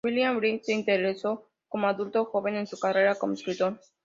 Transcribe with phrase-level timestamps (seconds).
[0.03, 3.79] William Wright se interesó como adulto joven en su carrera como escritor.